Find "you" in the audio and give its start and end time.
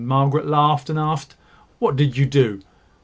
2.17-2.25